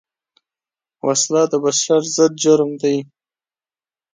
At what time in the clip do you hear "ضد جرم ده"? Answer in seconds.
2.15-2.95